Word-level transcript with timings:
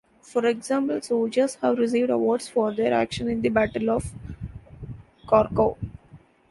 For 0.23 0.47
example, 0.47 0.99
soldiers 1.03 1.59
have 1.61 1.77
received 1.77 2.09
awards 2.09 2.47
"for 2.47 2.73
their 2.73 2.91
action 2.91 3.29
in 3.29 3.41
the 3.41 3.49
Battle 3.49 3.91
of 3.91 4.11
Kharkov". 5.27 5.77